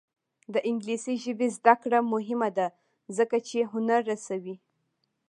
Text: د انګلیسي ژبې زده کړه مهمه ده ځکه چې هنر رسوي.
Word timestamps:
د 0.53 0.55
انګلیسي 0.69 1.15
ژبې 1.23 1.47
زده 1.57 1.73
کړه 1.81 1.99
مهمه 2.13 2.49
ده 2.57 2.67
ځکه 3.17 3.37
چې 3.47 3.57
هنر 3.73 4.01
رسوي. 4.11 4.55